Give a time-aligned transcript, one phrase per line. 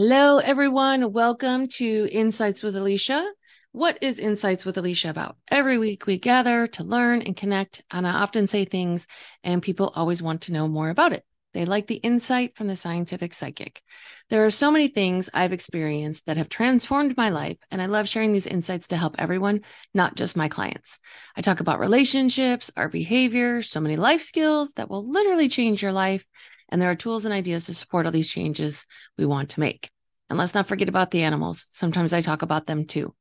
[0.00, 1.12] Hello, everyone.
[1.12, 3.32] Welcome to Insights with Alicia.
[3.72, 5.38] What is Insights with Alicia about?
[5.50, 9.08] Every week we gather to learn and connect, and I often say things,
[9.42, 11.24] and people always want to know more about it.
[11.52, 13.82] They like the insight from the scientific psychic.
[14.30, 18.08] There are so many things I've experienced that have transformed my life, and I love
[18.08, 19.62] sharing these insights to help everyone,
[19.94, 21.00] not just my clients.
[21.34, 25.90] I talk about relationships, our behavior, so many life skills that will literally change your
[25.90, 26.24] life
[26.68, 29.90] and there are tools and ideas to support all these changes we want to make.
[30.28, 31.66] And let's not forget about the animals.
[31.70, 33.14] Sometimes I talk about them too.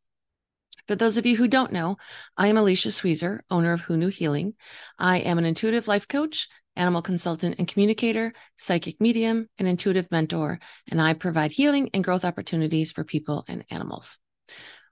[0.87, 1.97] For those of you who don't know,
[2.37, 4.53] I am Alicia Sweezer, owner of Who Knew Healing.
[4.97, 10.59] I am an intuitive life coach, animal consultant and communicator, psychic medium, and intuitive mentor,
[10.89, 14.19] and I provide healing and growth opportunities for people and animals.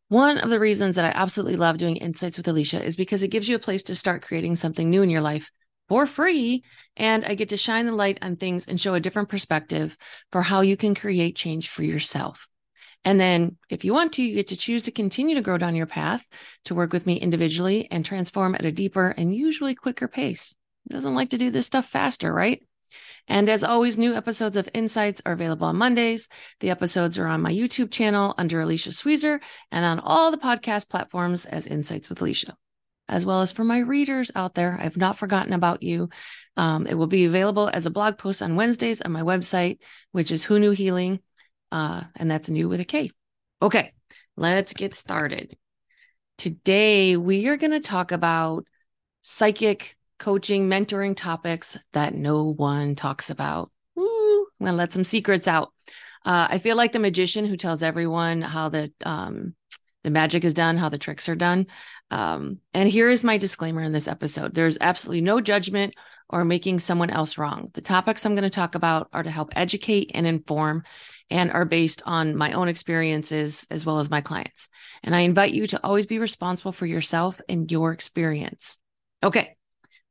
[0.07, 3.29] One of the reasons that I absolutely love doing Insights with Alicia is because it
[3.29, 5.49] gives you a place to start creating something new in your life
[5.87, 6.63] for free.
[6.95, 9.97] And I get to shine the light on things and show a different perspective
[10.31, 12.47] for how you can create change for yourself.
[13.03, 15.75] And then, if you want to, you get to choose to continue to grow down
[15.75, 16.27] your path
[16.65, 20.55] to work with me individually and transform at a deeper and usually quicker pace.
[20.87, 22.63] Who doesn't like to do this stuff faster, right?
[23.27, 26.27] And as always, new episodes of Insights are available on Mondays.
[26.59, 29.39] The episodes are on my YouTube channel under Alicia Sweezer
[29.71, 32.55] and on all the podcast platforms as Insights with Alicia
[33.07, 34.77] as well as for my readers out there.
[34.81, 36.09] I've not forgotten about you.
[36.57, 39.79] Um, it will be available as a blog post on Wednesdays on my website,
[40.11, 41.19] which is Who Knew Healing,
[41.71, 43.11] uh, and that's new with a K.
[43.61, 43.93] Okay,
[44.35, 45.53] let's get started.
[46.37, 48.65] Today, we are going to talk about
[49.21, 53.71] psychic coaching, mentoring topics that no one talks about.
[53.97, 55.71] Ooh, I'm going to let some secrets out.
[56.25, 59.55] Uh, I feel like the magician who tells everyone how the um,
[60.03, 61.65] the magic is done, how the tricks are done.
[62.11, 65.95] Um, and here is my disclaimer in this episode there's absolutely no judgment
[66.29, 67.67] or making someone else wrong.
[67.73, 70.83] The topics I'm going to talk about are to help educate and inform
[71.29, 74.69] and are based on my own experiences as well as my clients.
[75.03, 78.77] And I invite you to always be responsible for yourself and your experience.
[79.23, 79.55] Okay.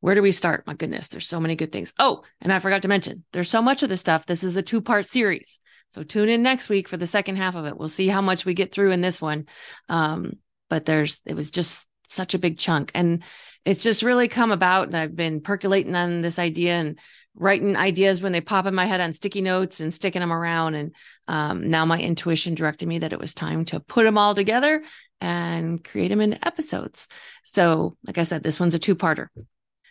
[0.00, 0.66] Where do we start?
[0.66, 1.94] My goodness, there's so many good things.
[1.98, 4.26] Oh, and I forgot to mention, there's so much of this stuff.
[4.26, 5.60] This is a two part series.
[5.88, 7.76] So tune in next week for the second half of it.
[7.76, 9.46] We'll see how much we get through in this one.
[9.88, 10.34] Um,
[10.68, 12.90] but there's it was just such a big chunk.
[12.94, 13.22] And
[13.64, 16.98] it's just really come about and i've been percolating on this idea and
[17.36, 20.74] writing ideas when they pop in my head on sticky notes and sticking them around.
[20.74, 20.94] And
[21.26, 24.84] um, now my intuition directed me that it was time to put them all together
[25.20, 27.08] and create them into episodes.
[27.42, 29.28] So like i said this one's a two-parter.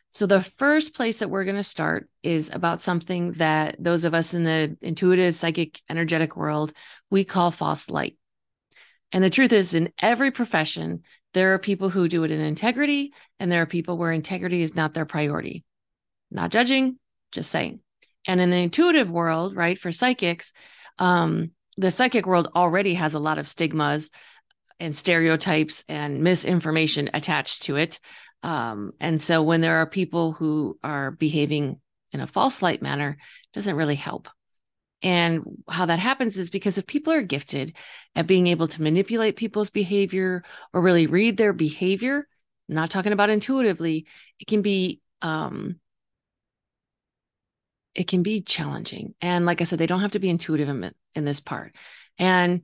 [0.10, 4.14] So the first place that we're going to start is about something that those of
[4.14, 6.72] us in the intuitive psychic energetic world
[7.10, 8.16] we call false light
[9.14, 11.04] and the truth is, in every profession,
[11.34, 14.76] there are people who do it in integrity, and there are people where integrity is
[14.76, 15.64] not their priority.
[16.32, 16.98] Not judging,
[17.32, 17.80] just saying.
[18.28, 20.52] And in the intuitive world, right, for psychics,
[20.98, 24.12] um, the psychic world already has a lot of stigmas
[24.80, 28.00] and stereotypes and misinformation attached to it.
[28.42, 31.80] Um, and so when there are people who are behaving
[32.12, 33.18] in a false light manner,
[33.54, 34.30] doesn't really help.
[35.04, 37.76] And how that happens is because if people are gifted
[38.16, 40.44] at being able to manipulate people's behavior
[40.74, 42.28] or really read their behavior,
[42.70, 44.08] I'm not talking about intuitively,
[44.40, 45.80] it can be um
[47.94, 49.14] it can be challenging.
[49.22, 51.76] And like I said, they don't have to be intuitive in, in this part.
[52.18, 52.64] And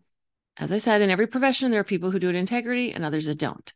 [0.57, 3.25] as I said, in every profession, there are people who do it integrity and others
[3.25, 3.71] that don't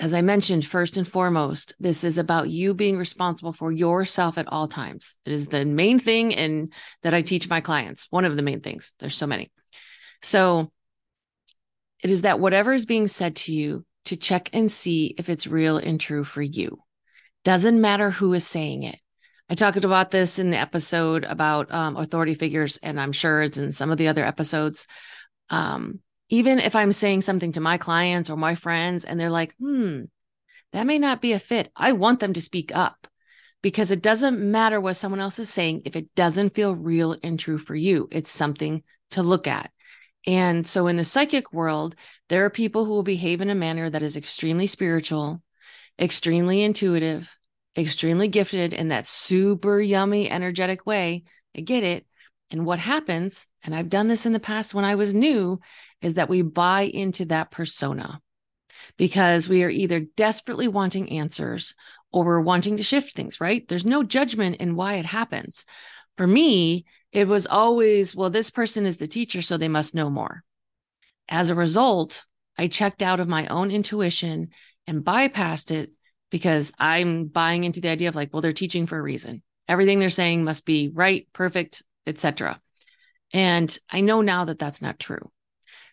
[0.00, 4.48] as I mentioned, first and foremost, this is about you being responsible for yourself at
[4.48, 5.18] all times.
[5.24, 6.72] It is the main thing and
[7.02, 8.08] that I teach my clients.
[8.10, 8.92] One of the main things.
[8.98, 9.52] There's so many.
[10.20, 10.72] So
[12.02, 15.46] it is that whatever is being said to you to check and see if it's
[15.46, 16.82] real and true for you.
[17.44, 18.98] Doesn't matter who is saying it.
[19.48, 23.58] I talked about this in the episode about um, authority figures, and I'm sure it's
[23.58, 24.86] in some of the other episodes.
[25.50, 29.54] Um, even if I'm saying something to my clients or my friends and they're like,
[29.58, 30.02] hmm,
[30.72, 33.06] that may not be a fit, I want them to speak up
[33.62, 37.38] because it doesn't matter what someone else is saying if it doesn't feel real and
[37.38, 38.08] true for you.
[38.10, 38.82] It's something
[39.12, 39.70] to look at.
[40.26, 41.94] And so in the psychic world,
[42.28, 45.42] there are people who will behave in a manner that is extremely spiritual,
[45.98, 47.38] extremely intuitive,
[47.76, 51.24] extremely gifted in that super yummy, energetic way.
[51.56, 52.06] I get it.
[52.54, 55.58] And what happens, and I've done this in the past when I was new,
[56.00, 58.20] is that we buy into that persona
[58.96, 61.74] because we are either desperately wanting answers
[62.12, 63.66] or we're wanting to shift things, right?
[63.66, 65.64] There's no judgment in why it happens.
[66.16, 70.08] For me, it was always, well, this person is the teacher, so they must know
[70.08, 70.44] more.
[71.28, 72.24] As a result,
[72.56, 74.50] I checked out of my own intuition
[74.86, 75.90] and bypassed it
[76.30, 79.42] because I'm buying into the idea of like, well, they're teaching for a reason.
[79.66, 82.60] Everything they're saying must be right, perfect, etc.
[83.32, 85.30] And I know now that that's not true.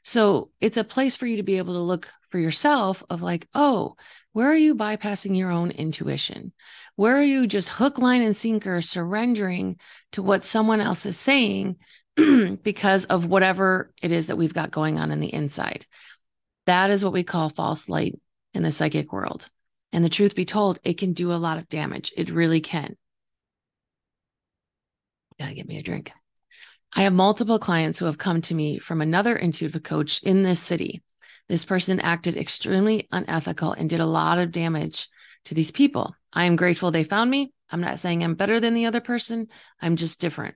[0.03, 3.47] So it's a place for you to be able to look for yourself of like,
[3.53, 3.95] oh,
[4.33, 6.53] where are you bypassing your own intuition?
[6.95, 9.77] Where are you just hook, line, and sinker surrendering
[10.13, 11.77] to what someone else is saying
[12.15, 15.85] because of whatever it is that we've got going on in the inside?
[16.65, 18.19] That is what we call false light
[18.53, 19.49] in the psychic world.
[19.91, 22.13] And the truth be told, it can do a lot of damage.
[22.15, 22.95] It really can.
[25.41, 26.11] Gotta get me a drink.
[26.93, 30.59] I have multiple clients who have come to me from another intuitive coach in this
[30.59, 31.01] city.
[31.49, 35.09] This person acted extremely unethical and did a lot of damage
[35.45, 36.15] to these people.
[36.31, 37.53] I am grateful they found me.
[37.71, 39.47] I'm not saying I'm better than the other person,
[39.81, 40.53] I'm just different.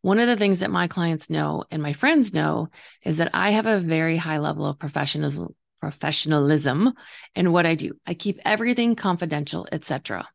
[0.00, 2.70] One of the things that my clients know and my friends know
[3.04, 6.92] is that I have a very high level of professionalism professionalism
[7.36, 7.92] in what I do.
[8.04, 10.26] I keep everything confidential, etc.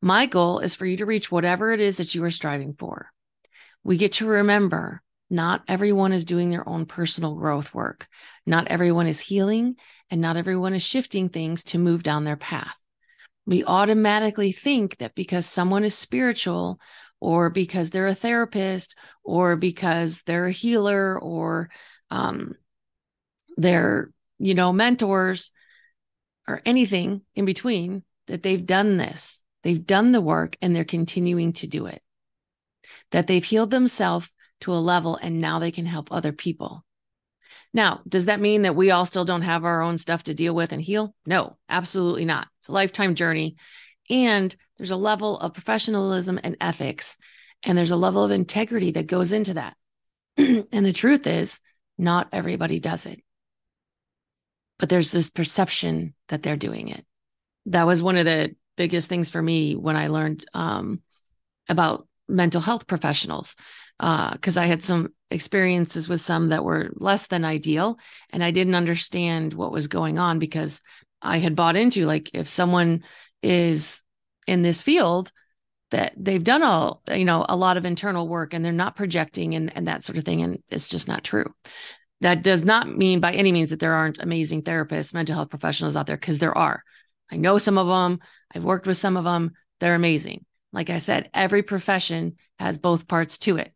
[0.00, 3.10] My goal is for you to reach whatever it is that you are striving for.
[3.82, 8.06] We get to remember not everyone is doing their own personal growth work.
[8.46, 9.76] Not everyone is healing
[10.10, 12.76] and not everyone is shifting things to move down their path.
[13.44, 16.80] We automatically think that because someone is spiritual
[17.20, 18.94] or because they're a therapist
[19.24, 21.70] or because they're a healer or
[22.10, 22.54] um,
[23.56, 25.50] they're you know, mentors
[26.46, 29.42] or anything in between that they've done this.
[29.62, 32.02] They've done the work and they're continuing to do it.
[33.10, 36.84] That they've healed themselves to a level and now they can help other people.
[37.74, 40.54] Now, does that mean that we all still don't have our own stuff to deal
[40.54, 41.14] with and heal?
[41.26, 42.48] No, absolutely not.
[42.60, 43.56] It's a lifetime journey.
[44.08, 47.18] And there's a level of professionalism and ethics,
[47.62, 49.76] and there's a level of integrity that goes into that.
[50.38, 51.60] and the truth is,
[51.98, 53.20] not everybody does it
[54.78, 57.04] but there's this perception that they're doing it.
[57.66, 61.02] That was one of the biggest things for me when I learned um,
[61.68, 63.56] about mental health professionals,
[63.98, 67.98] because uh, I had some experiences with some that were less than ideal,
[68.30, 70.80] and I didn't understand what was going on because
[71.20, 73.02] I had bought into like if someone
[73.42, 74.04] is
[74.46, 75.30] in this field
[75.90, 79.54] that they've done all you know a lot of internal work and they're not projecting
[79.54, 81.52] and, and that sort of thing and it's just not true
[82.20, 85.96] that does not mean by any means that there aren't amazing therapists, mental health professionals
[85.96, 86.82] out there, because there are.
[87.30, 88.20] I know some of them,
[88.54, 90.44] I've worked with some of them, they're amazing.
[90.72, 93.72] Like I said, every profession has both parts to it,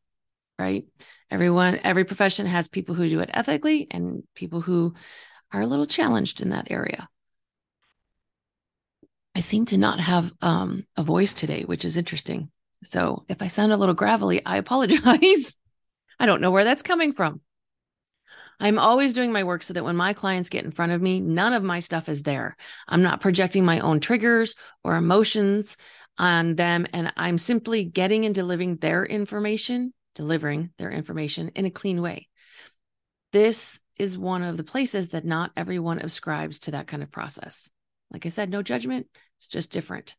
[0.59, 0.85] right?
[1.31, 4.95] Everyone, every profession has people who do it ethically and people who
[5.53, 7.09] are a little challenged in that area.
[9.35, 12.51] I seem to not have um, a voice today, which is interesting.
[12.85, 15.57] So if I sound a little gravelly, I apologize.
[16.19, 17.41] I don't know where that's coming from.
[18.63, 21.21] I'm always doing my work so that when my clients get in front of me,
[21.21, 22.57] none of my stuff is there.
[22.87, 24.55] I'm not projecting my own triggers
[24.85, 25.77] or emotions
[26.17, 26.87] on them.
[26.93, 32.29] And I'm simply getting and delivering their information, delivering their information in a clean way.
[33.33, 37.69] This is one of the places that not everyone ascribes to that kind of process.
[38.13, 39.09] Like I said, no judgment,
[39.39, 40.15] it's just different.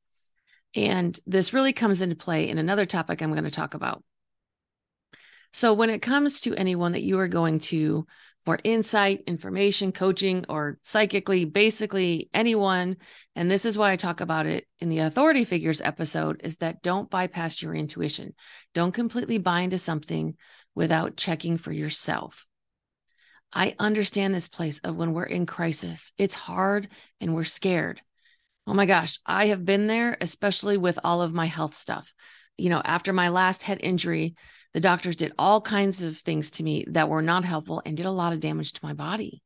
[0.76, 4.04] And this really comes into play in another topic I'm going to talk about.
[5.54, 8.08] So, when it comes to anyone that you are going to
[8.46, 12.98] for insight, information, coaching, or psychically, basically anyone.
[13.36, 16.82] And this is why I talk about it in the authority figures episode is that
[16.82, 18.34] don't bypass your intuition.
[18.74, 20.36] Don't completely buy into something
[20.76, 22.46] without checking for yourself.
[23.54, 26.12] I understand this place of when we're in crisis.
[26.18, 26.90] It's hard
[27.22, 28.02] and we're scared.
[28.66, 32.14] Oh my gosh, I have been there, especially with all of my health stuff.
[32.58, 34.36] You know, after my last head injury,
[34.74, 38.06] the doctors did all kinds of things to me that were not helpful and did
[38.06, 39.42] a lot of damage to my body.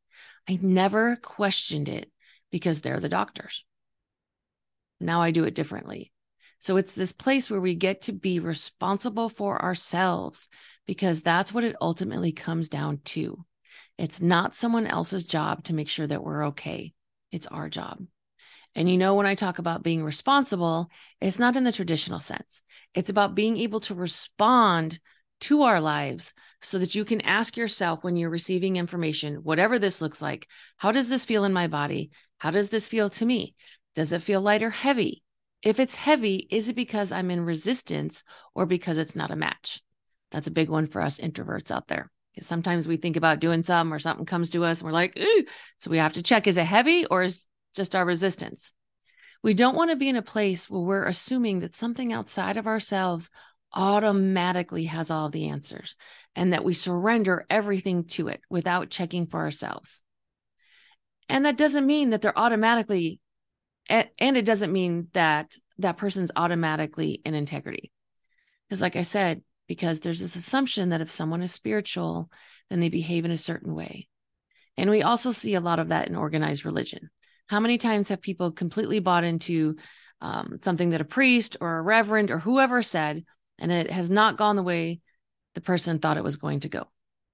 [0.50, 2.10] I never questioned it
[2.52, 3.66] because they're the doctors.
[5.00, 6.12] Now I do it differently.
[6.60, 10.50] So it's this place where we get to be responsible for ourselves
[10.88, 13.46] because that's what it ultimately comes down to.
[13.98, 16.94] It's not someone else's job to make sure that we're okay.
[17.32, 18.00] It's our job.
[18.74, 22.62] And you know, when I talk about being responsible, it's not in the traditional sense.
[22.94, 25.00] It's about being able to respond
[25.40, 30.02] to our lives so that you can ask yourself when you're receiving information, whatever this
[30.02, 32.12] looks like, how does this feel in my body?
[32.38, 33.56] How does this feel to me?
[33.96, 35.24] Does it feel light or heavy?
[35.64, 39.82] If it's heavy, is it because I'm in resistance or because it's not a match?
[40.32, 42.12] That's a big one for us introverts out there.
[42.34, 45.20] Because sometimes we think about doing something or something comes to us and we're like,
[45.78, 48.74] so we have to check is it heavy or is just our resistance?
[49.44, 52.68] We don't want to be in a place where we're assuming that something outside of
[52.68, 53.30] ourselves
[53.74, 55.96] automatically has all the answers
[56.36, 60.02] and that we surrender everything to it without checking for ourselves.
[61.30, 63.20] And that doesn't mean that they're automatically,
[63.90, 67.92] and it doesn't mean that that person's automatically in integrity.
[68.68, 72.32] Because, like I said, because there's this assumption that if someone is spiritual,
[72.70, 74.08] then they behave in a certain way.
[74.78, 77.10] And we also see a lot of that in organized religion.
[77.48, 79.76] How many times have people completely bought into
[80.22, 83.24] um, something that a priest or a reverend or whoever said,
[83.60, 85.02] and it has not gone the way
[85.56, 86.88] the person thought it was going to go?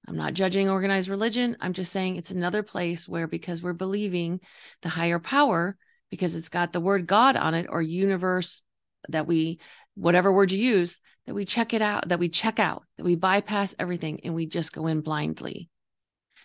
[0.06, 1.56] I'm not judging organized religion.
[1.60, 4.40] I'm just saying it's another place where, because we're believing
[4.82, 5.76] the higher power,
[6.10, 8.60] because it's got the word God on it or universe
[9.08, 9.60] that we,
[9.94, 13.16] whatever word you use, that we check it out, that we check out, that we
[13.16, 15.70] bypass everything and we just go in blindly.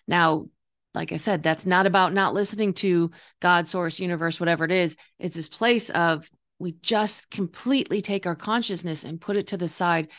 [0.07, 0.48] Now,
[0.93, 4.98] like I said, that's not about not listening to God, source, universe, whatever it is.
[5.19, 6.29] It's this place of
[6.60, 10.10] we just completely take our consciousness and put it to the side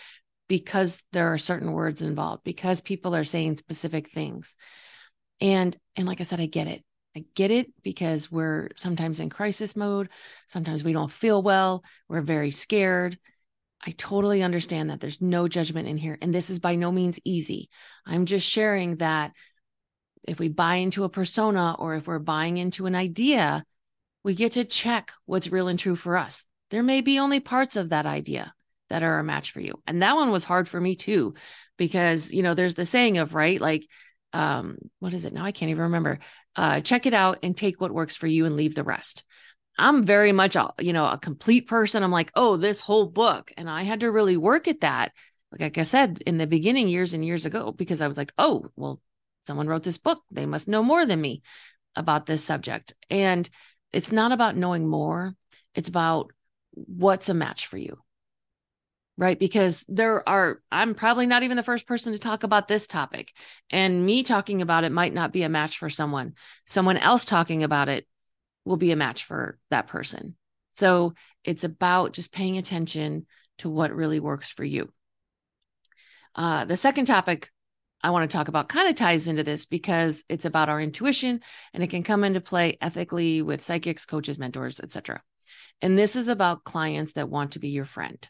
[0.49, 4.57] because there are certain words involved, because people are saying specific things.
[5.41, 6.83] And and like I said, I get it.
[7.17, 10.09] I get it because we're sometimes in crisis mode.
[10.49, 11.85] Sometimes we don't feel well.
[12.09, 13.19] We're very scared.
[13.85, 16.19] I totally understand that there's no judgment in here.
[16.21, 17.69] And this is by no means easy.
[18.07, 19.33] I'm just sharing that
[20.29, 23.65] if we buy into a persona or if we're buying into an idea,
[24.23, 26.45] we get to check what's real and true for us.
[26.71, 28.55] There may be only parts of that idea
[28.89, 29.81] that are a match for you.
[29.87, 31.35] And that one was hard for me too,
[31.77, 33.61] because, you know, there's the saying of, right?
[33.61, 33.87] Like,
[34.33, 35.45] um, what is it now?
[35.45, 36.19] I can't even remember.
[36.55, 39.25] Uh, check it out and take what works for you and leave the rest.
[39.79, 42.03] I'm very much, a, you know, a complete person.
[42.03, 43.53] I'm like, oh, this whole book.
[43.57, 45.13] And I had to really work at that.
[45.59, 48.67] Like I said in the beginning, years and years ago, because I was like, oh,
[48.77, 49.01] well,
[49.41, 50.21] someone wrote this book.
[50.31, 51.43] They must know more than me
[51.97, 52.95] about this subject.
[53.09, 53.49] And
[53.93, 55.35] it's not about knowing more,
[55.75, 56.33] it's about
[56.73, 57.99] what's a match for you.
[59.17, 59.39] Right.
[59.39, 63.35] Because there are, I'm probably not even the first person to talk about this topic.
[63.69, 66.35] And me talking about it might not be a match for someone.
[66.65, 68.07] Someone else talking about it
[68.65, 70.37] will be a match for that person.
[70.73, 71.13] So
[71.45, 73.27] it's about just paying attention
[73.59, 74.91] to what really works for you.
[76.35, 77.51] Uh, the second topic
[78.03, 81.41] I want to talk about kind of ties into this because it's about our intuition
[81.75, 85.23] and it can come into play ethically with psychics, coaches, mentors, etc.
[85.83, 88.29] And this is about clients that want to be your friend.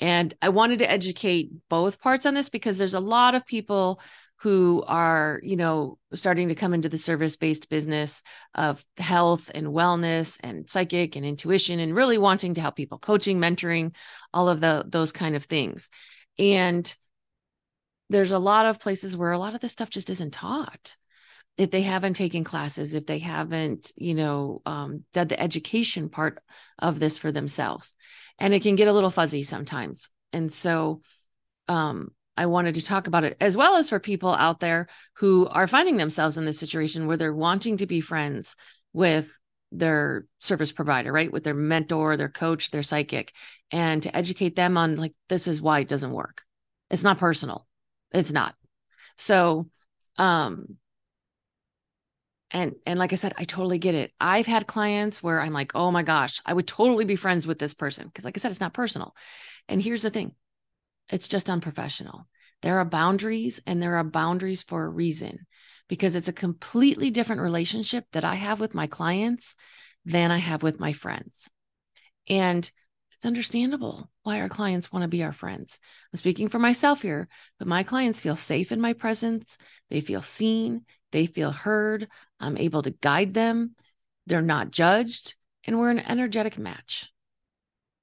[0.00, 4.00] And I wanted to educate both parts on this because there's a lot of people
[4.38, 8.22] who are, you know, starting to come into the service-based business
[8.54, 13.38] of health and wellness and psychic and intuition and really wanting to help people, coaching,
[13.38, 13.94] mentoring,
[14.34, 15.88] all of the those kind of things.
[16.38, 16.94] And
[18.14, 20.96] there's a lot of places where a lot of this stuff just isn't taught.
[21.56, 26.40] If they haven't taken classes if they haven't you know um, done the education part
[26.78, 27.96] of this for themselves.
[28.38, 30.10] And it can get a little fuzzy sometimes.
[30.32, 31.00] And so
[31.66, 35.46] um, i wanted to talk about it as well as for people out there who
[35.46, 38.54] are finding themselves in this situation where they're wanting to be friends
[38.92, 39.40] with
[39.72, 41.32] their service provider right?
[41.32, 43.32] With their mentor their coach their psychic
[43.72, 46.42] and to educate them on like this is why it doesn't work.
[46.90, 47.66] It's not personal
[48.14, 48.54] it's not.
[49.16, 49.68] So,
[50.16, 50.76] um,
[52.50, 54.12] and and like I said, I totally get it.
[54.20, 57.58] I've had clients where I'm like, oh my gosh, I would totally be friends with
[57.58, 59.14] this person because, like I said, it's not personal.
[59.68, 60.34] And here's the thing,
[61.10, 62.28] it's just unprofessional.
[62.62, 65.46] There are boundaries, and there are boundaries for a reason
[65.88, 69.54] because it's a completely different relationship that I have with my clients
[70.04, 71.50] than I have with my friends.
[72.28, 72.70] And
[73.24, 75.80] it's understandable why our clients want to be our friends.
[76.12, 77.26] I'm speaking for myself here,
[77.58, 79.56] but my clients feel safe in my presence.
[79.88, 82.06] They feel seen, they feel heard.
[82.38, 83.76] I'm able to guide them.
[84.26, 87.14] They're not judged, and we're an energetic match.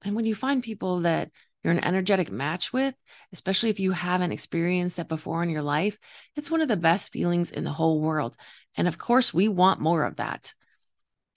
[0.04, 1.30] And when you find people that
[1.62, 2.96] you're an energetic match with,
[3.32, 6.00] especially if you haven't experienced that before in your life,
[6.34, 8.36] it's one of the best feelings in the whole world.
[8.76, 10.52] And of course, we want more of that.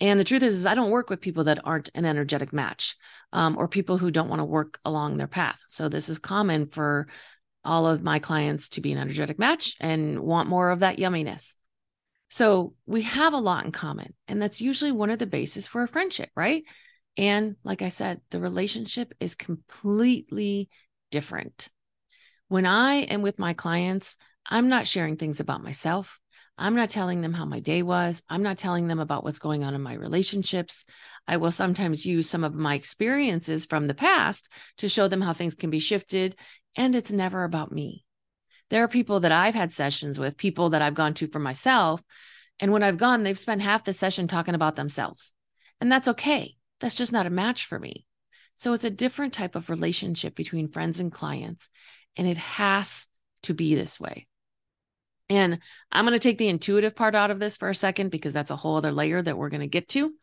[0.02, 2.98] And the truth is, is I don't work with people that aren't an energetic match
[3.32, 5.62] um, or people who don't want to work along their path.
[5.68, 7.08] So this is common for
[7.64, 11.56] all of my clients to be an energetic match and want more of that yumminess.
[12.28, 14.14] So we have a lot in common.
[14.28, 16.64] And that's usually one of the bases for a friendship, right?
[17.18, 20.70] And like I said, the relationship is completely
[21.12, 21.70] different.
[22.50, 26.20] When I am with my clients, I'm not sharing things about myself.
[26.58, 28.24] I'm not telling them how my day was.
[28.30, 30.86] I'm not telling them about what's going on in my relationships.
[31.28, 35.34] I will sometimes use some of my experiences from the past to show them how
[35.34, 36.36] things can be shifted.
[36.78, 38.06] And it's never about me.
[38.70, 42.02] There are people that I've had sessions with, people that I've gone to for myself.
[42.60, 45.34] And when I've gone, they've spent half the session talking about themselves.
[45.82, 46.56] And that's okay.
[46.80, 48.06] That's just not a match for me.
[48.56, 51.70] So it's a different type of relationship between friends and clients.
[52.16, 53.08] And it has
[53.44, 54.28] to be this way.
[55.30, 55.60] And
[55.92, 58.52] I'm going to take the intuitive part out of this for a second because that's
[58.52, 60.14] a whole other layer that we're going to get to.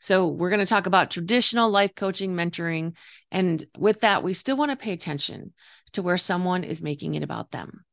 [0.00, 2.94] So, we're going to talk about traditional life coaching, mentoring.
[3.30, 5.52] And with that, we still want to pay attention
[5.92, 7.84] to where someone is making it about them.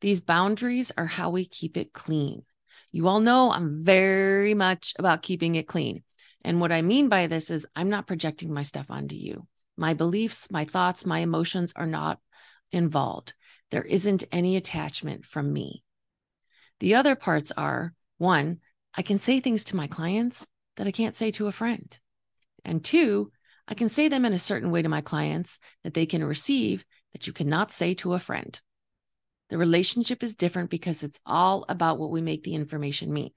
[0.00, 2.42] These boundaries are how we keep it clean.
[2.92, 6.02] You all know I'm very much about keeping it clean.
[6.42, 9.46] And what I mean by this is I'm not projecting my stuff onto you.
[9.76, 12.20] My beliefs, my thoughts, my emotions are not
[12.70, 13.34] involved.
[13.70, 15.82] There isn't any attachment from me.
[16.84, 18.58] The other parts are one,
[18.94, 21.98] I can say things to my clients that I can't say to a friend.
[22.62, 23.32] And two,
[23.66, 26.84] I can say them in a certain way to my clients that they can receive
[27.14, 28.60] that you cannot say to a friend.
[29.48, 33.30] The relationship is different because it's all about what we make the information mean.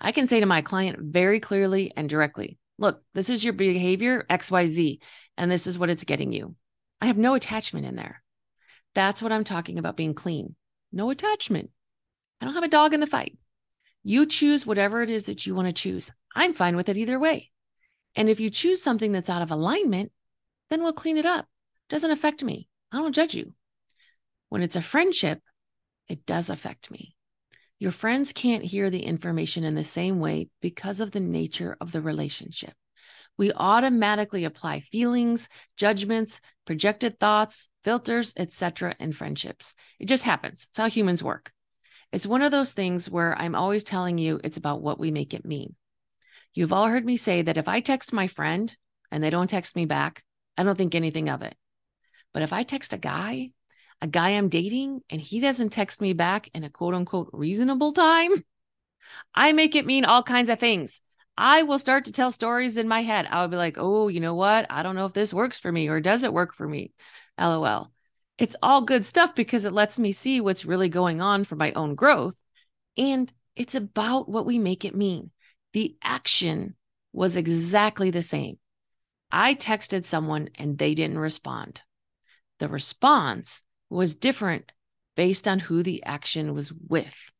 [0.00, 4.24] I can say to my client very clearly and directly, look, this is your behavior,
[4.30, 5.00] XYZ,
[5.36, 6.54] and this is what it's getting you.
[7.00, 8.22] I have no attachment in there.
[8.94, 10.54] That's what I'm talking about being clean.
[10.92, 11.70] No attachment.
[12.40, 13.38] I don't have a dog in the fight.
[14.02, 16.12] You choose whatever it is that you want to choose.
[16.34, 17.50] I'm fine with it either way.
[18.14, 20.12] And if you choose something that's out of alignment,
[20.70, 21.46] then we'll clean it up.
[21.88, 22.68] Doesn't affect me.
[22.92, 23.54] I don't judge you.
[24.48, 25.40] When it's a friendship,
[26.08, 27.16] it does affect me.
[27.78, 31.92] Your friends can't hear the information in the same way because of the nature of
[31.92, 32.72] the relationship.
[33.36, 38.94] We automatically apply feelings, judgments, projected thoughts, filters, etc.
[38.98, 39.74] in friendships.
[39.98, 40.68] It just happens.
[40.70, 41.52] It's how humans work.
[42.16, 45.34] It's one of those things where I'm always telling you it's about what we make
[45.34, 45.74] it mean.
[46.54, 48.74] You've all heard me say that if I text my friend
[49.10, 50.24] and they don't text me back,
[50.56, 51.54] I don't think anything of it.
[52.32, 53.50] But if I text a guy
[54.00, 57.92] a guy I'm dating and he doesn't text me back in a quote unquote reasonable
[57.92, 58.32] time,
[59.34, 61.02] I make it mean all kinds of things.
[61.36, 63.28] I will start to tell stories in my head.
[63.30, 64.64] I'll be like, oh, you know what?
[64.70, 66.94] I don't know if this works for me or does it work for me?
[67.38, 67.92] LOL.
[68.38, 71.72] It's all good stuff because it lets me see what's really going on for my
[71.72, 72.36] own growth.
[72.96, 75.30] And it's about what we make it mean.
[75.72, 76.74] The action
[77.12, 78.58] was exactly the same.
[79.30, 81.82] I texted someone and they didn't respond.
[82.58, 84.72] The response was different
[85.16, 87.30] based on who the action was with.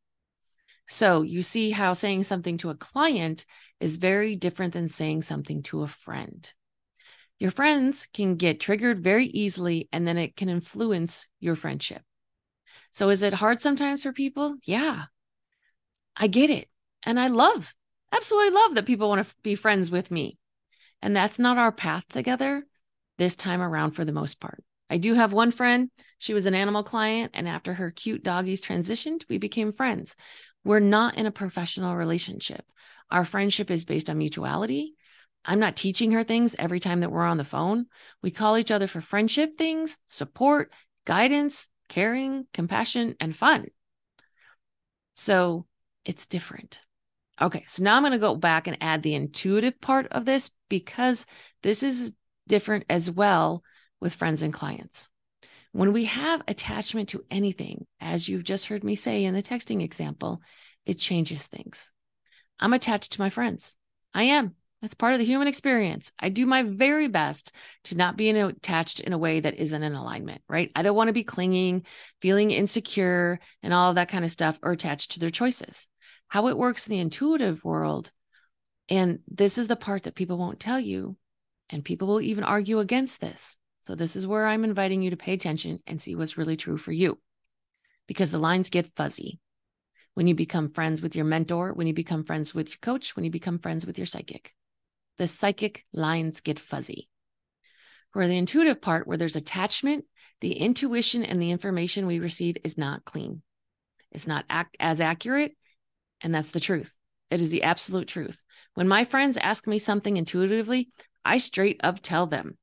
[0.88, 3.44] So you see how saying something to a client
[3.80, 6.52] is very different than saying something to a friend.
[7.38, 12.02] Your friends can get triggered very easily, and then it can influence your friendship.
[12.90, 14.56] So is it hard sometimes for people?
[14.64, 15.04] Yeah,
[16.16, 16.68] I get it.
[17.02, 17.74] And I love,
[18.10, 20.38] absolutely love that people want to be friends with me.
[21.02, 22.66] And that's not our path together
[23.18, 24.64] this time around for the most part.
[24.88, 25.90] I do have one friend.
[26.18, 27.32] She was an animal client.
[27.34, 30.16] And after her cute doggies transitioned, we became friends.
[30.64, 32.64] We're not in a professional relationship.
[33.10, 34.94] Our friendship is based on mutuality.
[35.46, 37.86] I'm not teaching her things every time that we're on the phone.
[38.22, 40.72] We call each other for friendship things, support,
[41.04, 43.66] guidance, caring, compassion, and fun.
[45.14, 45.66] So
[46.04, 46.80] it's different.
[47.40, 50.50] Okay, so now I'm going to go back and add the intuitive part of this
[50.68, 51.26] because
[51.62, 52.12] this is
[52.48, 53.62] different as well
[54.00, 55.08] with friends and clients.
[55.72, 59.82] When we have attachment to anything, as you've just heard me say in the texting
[59.82, 60.40] example,
[60.86, 61.92] it changes things.
[62.58, 63.76] I'm attached to my friends.
[64.14, 64.54] I am.
[64.82, 66.12] That's part of the human experience.
[66.18, 67.52] I do my very best
[67.84, 70.70] to not be in a, attached in a way that isn't in alignment, right?
[70.76, 71.86] I don't want to be clinging,
[72.20, 75.88] feeling insecure, and all of that kind of stuff, or attached to their choices.
[76.28, 78.12] How it works in the intuitive world,
[78.88, 81.16] and this is the part that people won't tell you,
[81.70, 83.56] and people will even argue against this.
[83.80, 86.76] So, this is where I'm inviting you to pay attention and see what's really true
[86.76, 87.18] for you
[88.06, 89.40] because the lines get fuzzy
[90.14, 93.24] when you become friends with your mentor, when you become friends with your coach, when
[93.24, 94.54] you become friends with your psychic.
[95.18, 97.08] The psychic lines get fuzzy.
[98.12, 100.04] For the intuitive part, where there's attachment,
[100.40, 103.42] the intuition and the information we receive is not clean.
[104.12, 104.44] It's not
[104.78, 105.52] as accurate.
[106.22, 106.96] And that's the truth.
[107.30, 108.44] It is the absolute truth.
[108.74, 110.90] When my friends ask me something intuitively,
[111.24, 112.56] I straight up tell them,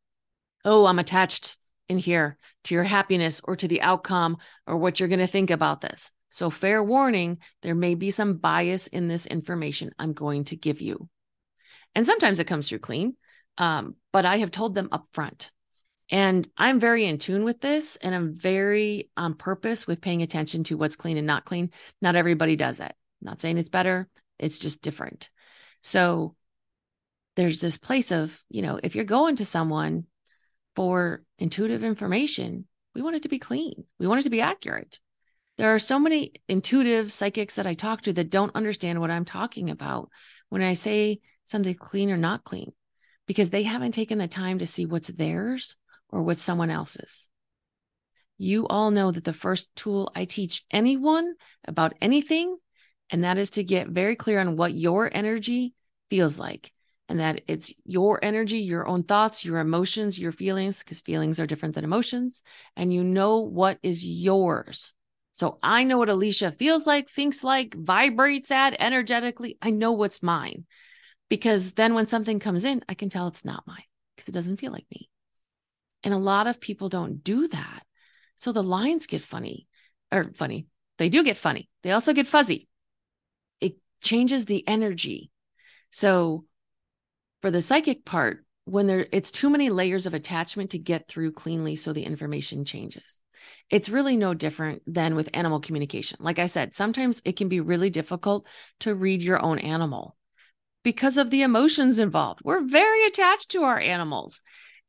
[0.63, 1.57] oh, I'm attached
[1.89, 5.51] in here to your happiness or to the outcome or what you're going to think
[5.51, 6.11] about this.
[6.29, 10.81] So, fair warning, there may be some bias in this information I'm going to give
[10.81, 11.09] you.
[11.95, 13.15] And sometimes it comes through clean,
[13.57, 15.51] um, but I have told them up front.
[16.09, 20.63] And I'm very in tune with this and I'm very on purpose with paying attention
[20.65, 21.71] to what's clean and not clean.
[22.01, 22.91] Not everybody does it.
[22.91, 25.29] I'm not saying it's better, it's just different.
[25.81, 26.35] So,
[27.35, 30.05] there's this place of, you know, if you're going to someone
[30.75, 33.85] for intuitive information, we want it to be clean.
[33.99, 34.99] We want it to be accurate.
[35.57, 39.25] There are so many intuitive psychics that I talk to that don't understand what I'm
[39.25, 40.09] talking about
[40.49, 42.71] when I say something clean or not clean,
[43.27, 45.77] because they haven't taken the time to see what's theirs
[46.09, 47.29] or what's someone else's.
[48.37, 51.35] You all know that the first tool I teach anyone
[51.67, 52.57] about anything,
[53.11, 55.75] and that is to get very clear on what your energy
[56.09, 56.71] feels like.
[57.09, 61.45] and that it's your energy, your own thoughts, your emotions, your feelings, because feelings are
[61.45, 62.41] different than emotions,
[62.75, 64.93] and you know what is yours.
[65.33, 69.57] So I know what Alicia feels like, thinks like, vibrates at energetically.
[69.61, 70.65] I know what's mine
[71.27, 73.83] because then when something comes in, I can tell it's not mine
[74.15, 75.09] because it doesn't feel like me.
[76.03, 77.83] And a lot of people don't do that.
[78.35, 79.67] So the lines get funny
[80.11, 80.67] or funny.
[80.99, 81.69] They do get funny.
[81.81, 82.67] They also get fuzzy.
[83.59, 85.31] It changes the energy.
[85.89, 86.45] So
[87.41, 91.31] for the psychic part, when there it's too many layers of attachment to get through
[91.31, 93.19] cleanly so the information changes.
[93.69, 96.17] It's really no different than with animal communication.
[96.21, 98.47] Like I said, sometimes it can be really difficult
[98.81, 100.15] to read your own animal
[100.83, 102.41] because of the emotions involved.
[102.43, 104.41] We're very attached to our animals.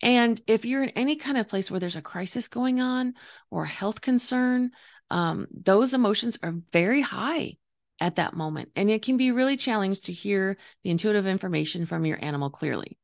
[0.03, 3.15] And if you're in any kind of place where there's a crisis going on
[3.51, 4.71] or a health concern,
[5.11, 7.57] um, those emotions are very high
[8.01, 8.71] at that moment.
[8.77, 12.99] And it can be really challenging to hear the intuitive information from your animal clearly.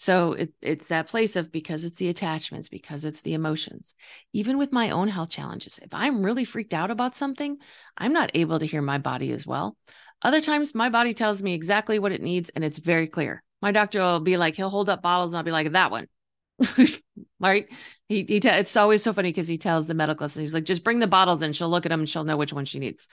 [0.00, 3.94] So it, it's that place of because it's the attachments, because it's the emotions.
[4.32, 7.58] Even with my own health challenges, if I'm really freaked out about something,
[7.98, 9.76] I'm not able to hear my body as well.
[10.22, 13.42] Other times, my body tells me exactly what it needs, and it's very clear.
[13.60, 16.06] My doctor will be like, he'll hold up bottles, and I'll be like, that one.
[17.38, 17.66] right?
[18.08, 20.82] He, he it's always so funny because he tells the medical assistant, he's like, just
[20.82, 23.06] bring the bottles and she'll look at them and she'll know which one she needs.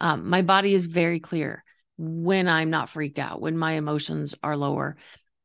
[0.00, 1.64] Um, my body is very clear
[1.96, 4.96] when I'm not freaked out, when my emotions are lower.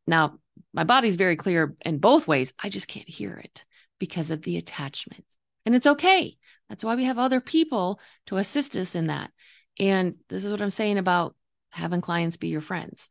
[0.05, 0.37] Now,
[0.73, 2.53] my body's very clear in both ways.
[2.61, 3.65] I just can't hear it
[3.99, 5.25] because of the attachment.
[5.65, 6.37] And it's okay.
[6.69, 9.31] That's why we have other people to assist us in that.
[9.79, 11.35] And this is what I'm saying about
[11.71, 13.09] having clients be your friends.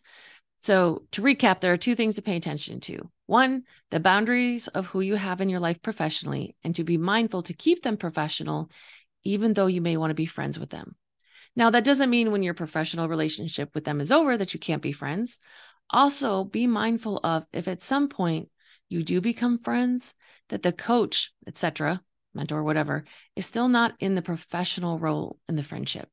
[0.56, 3.10] So, to recap, there are two things to pay attention to.
[3.26, 7.42] One, the boundaries of who you have in your life professionally, and to be mindful
[7.44, 8.70] to keep them professional,
[9.24, 10.94] even though you may want to be friends with them.
[11.56, 14.82] Now, that doesn't mean when your professional relationship with them is over that you can't
[14.82, 15.40] be friends.
[15.92, 18.48] Also, be mindful of if at some point
[18.88, 20.14] you do become friends,
[20.48, 22.02] that the coach, etc.,
[22.34, 23.04] mentor, whatever,
[23.36, 26.08] is still not in the professional role in the friendship.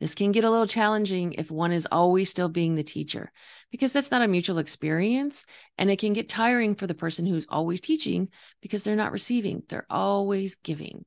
[0.00, 3.32] This can get a little challenging if one is always still being the teacher,
[3.70, 5.46] because that's not a mutual experience.
[5.78, 8.28] And it can get tiring for the person who's always teaching
[8.60, 11.04] because they're not receiving, they're always giving.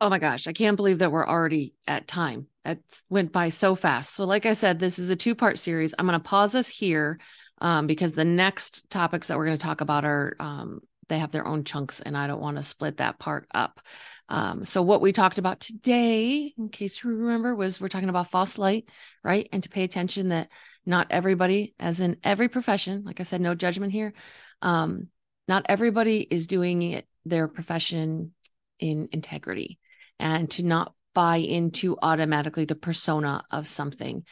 [0.00, 2.46] Oh my gosh, I can't believe that we're already at time.
[2.68, 4.14] It went by so fast.
[4.14, 5.94] So, like I said, this is a two part series.
[5.98, 7.18] I'm going to pause us here
[7.60, 11.32] um, because the next topics that we're going to talk about are um, they have
[11.32, 13.80] their own chunks, and I don't want to split that part up.
[14.28, 18.30] Um, so, what we talked about today, in case you remember, was we're talking about
[18.30, 18.88] false light,
[19.24, 19.48] right?
[19.50, 20.50] And to pay attention that
[20.84, 24.12] not everybody, as in every profession, like I said, no judgment here,
[24.60, 25.08] um,
[25.46, 28.32] not everybody is doing it, their profession
[28.78, 29.78] in integrity,
[30.18, 34.22] and to not buy into automatically the persona of something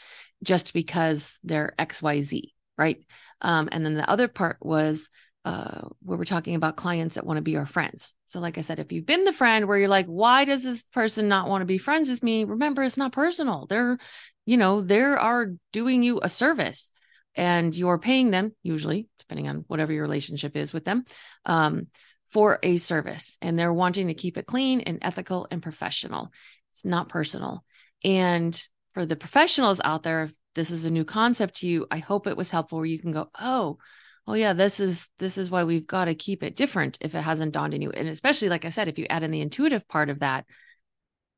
[0.44, 3.05] just because they're XYZ, right?
[3.40, 5.11] Um, and then the other part was
[5.44, 8.14] uh, where we're talking about clients that want to be our friends.
[8.27, 10.85] So, like I said, if you've been the friend where you're like, why does this
[10.85, 12.44] person not want to be friends with me?
[12.44, 13.66] Remember, it's not personal.
[13.68, 13.99] They're,
[14.44, 16.92] you know, they are doing you a service
[17.35, 21.05] and you're paying them, usually, depending on whatever your relationship is with them,
[21.46, 21.88] um,
[22.27, 23.38] for a service.
[23.42, 26.31] And they're wanting to keep it clean and ethical and professional.
[26.76, 27.64] It's not personal.
[28.04, 28.60] And
[28.92, 32.26] for the professionals out there, if this is a new concept to you, I hope
[32.26, 33.78] it was helpful where you can go, oh,
[34.26, 37.22] oh yeah this is this is why we've got to keep it different if it
[37.22, 37.90] hasn't dawned on you.
[37.90, 40.44] And especially like i said if you add in the intuitive part of that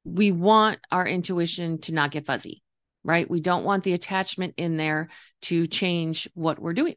[0.04, 2.62] we want our intuition to not get fuzzy
[3.04, 3.30] right?
[3.30, 5.08] We don't want the attachment in there
[5.42, 6.96] to change what we're doing.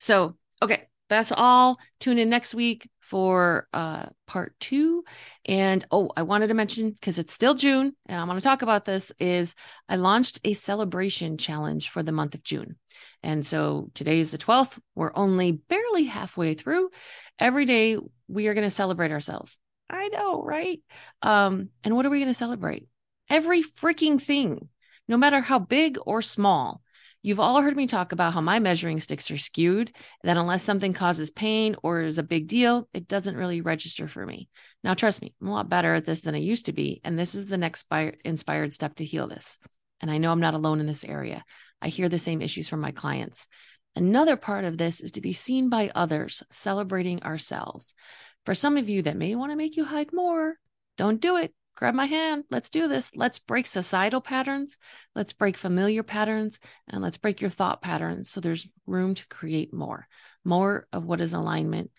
[0.00, 1.78] So okay that's all.
[1.98, 5.04] Tune in next week for uh, part two.
[5.44, 8.62] And oh, I wanted to mention because it's still June and I want to talk
[8.62, 9.54] about this is
[9.88, 12.76] I launched a celebration challenge for the month of June.
[13.22, 14.78] And so today is the 12th.
[14.94, 16.90] We're only barely halfway through.
[17.38, 19.58] Every day we are going to celebrate ourselves.
[19.88, 20.80] I know, right?
[21.22, 22.88] Um, and what are we going to celebrate?
[23.28, 24.68] Every freaking thing,
[25.06, 26.82] no matter how big or small.
[27.26, 29.90] You've all heard me talk about how my measuring sticks are skewed,
[30.22, 34.24] that unless something causes pain or is a big deal, it doesn't really register for
[34.24, 34.48] me.
[34.84, 37.00] Now, trust me, I'm a lot better at this than I used to be.
[37.02, 37.86] And this is the next
[38.24, 39.58] inspired step to heal this.
[40.00, 41.44] And I know I'm not alone in this area.
[41.82, 43.48] I hear the same issues from my clients.
[43.96, 47.96] Another part of this is to be seen by others, celebrating ourselves.
[48.44, 50.58] For some of you that may want to make you hide more,
[50.96, 52.44] don't do it grab my hand.
[52.50, 53.14] Let's do this.
[53.14, 54.78] Let's break societal patterns.
[55.14, 56.58] Let's break familiar patterns
[56.88, 58.30] and let's break your thought patterns.
[58.30, 60.08] So there's room to create more,
[60.44, 61.90] more of what is alignment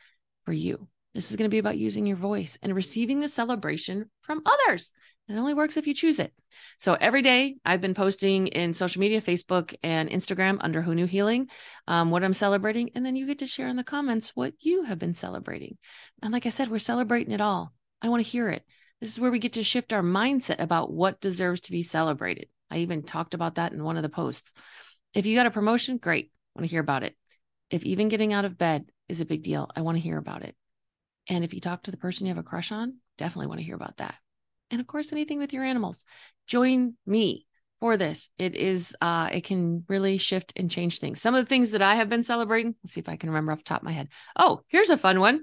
[0.46, 0.88] for you.
[1.14, 4.94] This is going to be about using your voice and receiving the celebration from others.
[5.28, 6.32] It only works if you choose it.
[6.78, 11.08] So every day I've been posting in social media, Facebook and Instagram under Who Knew
[11.08, 11.50] Healing,
[11.88, 12.92] um, what I'm celebrating.
[12.94, 15.78] And then you get to share in the comments what you have been celebrating.
[16.22, 17.74] And like I said, we're celebrating it all.
[18.02, 18.64] I want to hear it.
[19.00, 22.48] This is where we get to shift our mindset about what deserves to be celebrated.
[22.72, 24.54] I even talked about that in one of the posts.
[25.14, 26.32] If you got a promotion, great.
[26.56, 27.16] I want to hear about it.
[27.70, 30.44] If even getting out of bed is a big deal, I want to hear about
[30.44, 30.56] it.
[31.30, 33.66] And if you talk to the person you have a crush on, definitely want to
[33.66, 34.16] hear about that.
[34.72, 36.06] And of course, anything with your animals.
[36.48, 37.46] Join me
[37.80, 38.30] for this.
[38.38, 41.22] It is uh it can really shift and change things.
[41.22, 43.52] Some of the things that I have been celebrating, let's see if I can remember
[43.52, 44.10] off the top of my head.
[44.36, 45.42] Oh, here's a fun one.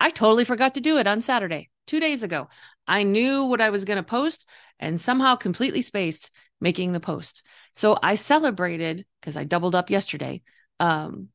[0.00, 2.48] I totally forgot to do it on Saturday, 2 days ago.
[2.86, 7.42] I knew what I was going to post and somehow completely spaced making the post.
[7.72, 10.42] So I celebrated because I doubled up yesterday
[10.80, 11.28] um,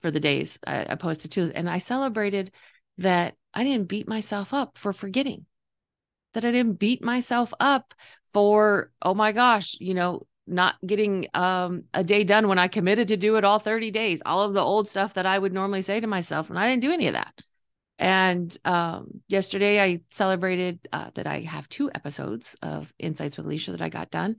[0.00, 2.52] for the days I, I posted two, and I celebrated
[2.98, 5.46] that I didn't beat myself up for forgetting,
[6.34, 7.94] that I didn't beat myself up
[8.32, 13.08] for, oh my gosh, you know, not getting um, a day done when I committed
[13.08, 15.82] to do it all 30 days, all of the old stuff that I would normally
[15.82, 16.50] say to myself.
[16.50, 17.40] And I didn't do any of that.
[18.00, 23.72] And um, yesterday I celebrated uh, that I have two episodes of Insights with Alicia
[23.72, 24.36] that I got done.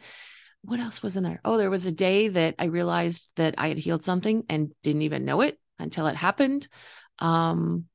[0.63, 1.39] What else was in there?
[1.45, 5.03] Oh, there was a day that I realized that I had healed something and didn't
[5.03, 6.67] even know it until it happened.
[7.19, 7.85] Um,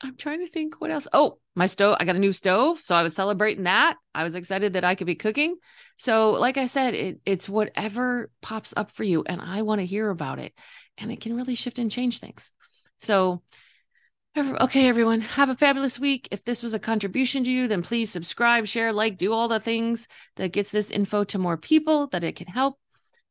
[0.00, 1.06] I'm trying to think what else.
[1.12, 1.96] Oh, my stove.
[2.00, 2.78] I got a new stove.
[2.78, 3.96] So I was celebrating that.
[4.12, 5.56] I was excited that I could be cooking.
[5.96, 9.24] So, like I said, it, it's whatever pops up for you.
[9.24, 10.52] And I want to hear about it.
[10.96, 12.52] And it can really shift and change things.
[12.96, 13.42] So,
[14.38, 16.28] Okay, everyone, have a fabulous week.
[16.30, 19.58] If this was a contribution to you, then please subscribe, share, like, do all the
[19.58, 22.78] things that gets this info to more people that it can help.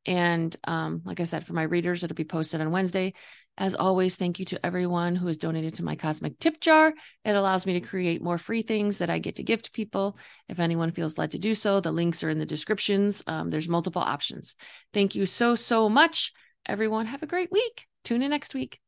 [0.06, 3.14] And um, like I said, for my readers, it'll be posted on Wednesday.
[3.58, 6.94] As always, thank you to everyone who has donated to my cosmic tip jar.
[7.24, 10.18] It allows me to create more free things that I get to give to people.
[10.50, 13.24] If anyone feels led to do so, the links are in the descriptions.
[13.28, 14.58] Um, there's multiple options.
[14.94, 16.34] Thank you so, so much,
[16.66, 17.06] everyone.
[17.06, 17.86] Have a great week.
[18.04, 18.82] Tune in next week.